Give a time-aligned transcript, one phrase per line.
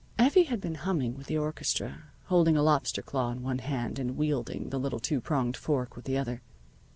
[0.17, 4.17] Effie had been humming with the orchestra, holding a lobster claw in one hand and
[4.17, 6.41] wielding the little two pronged fork with the other.